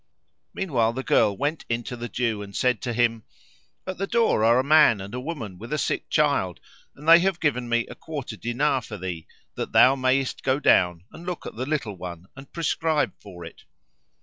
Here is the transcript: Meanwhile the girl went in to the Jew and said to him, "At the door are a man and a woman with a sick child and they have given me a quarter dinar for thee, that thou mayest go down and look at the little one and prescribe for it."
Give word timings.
Meanwhile 0.55 0.93
the 0.93 1.03
girl 1.03 1.37
went 1.37 1.63
in 1.69 1.83
to 1.83 1.95
the 1.95 2.09
Jew 2.09 2.41
and 2.41 2.55
said 2.55 2.81
to 2.81 2.91
him, 2.93 3.23
"At 3.85 3.99
the 3.99 4.07
door 4.07 4.43
are 4.43 4.57
a 4.57 4.63
man 4.63 4.99
and 4.99 5.13
a 5.13 5.19
woman 5.19 5.59
with 5.59 5.71
a 5.71 5.77
sick 5.77 6.09
child 6.09 6.59
and 6.95 7.07
they 7.07 7.19
have 7.19 7.39
given 7.39 7.69
me 7.69 7.85
a 7.85 7.93
quarter 7.93 8.35
dinar 8.35 8.81
for 8.81 8.97
thee, 8.97 9.27
that 9.53 9.73
thou 9.73 9.95
mayest 9.95 10.41
go 10.41 10.59
down 10.59 11.03
and 11.11 11.23
look 11.27 11.45
at 11.45 11.55
the 11.55 11.67
little 11.67 11.97
one 11.97 12.25
and 12.35 12.51
prescribe 12.51 13.13
for 13.19 13.45
it." 13.45 13.65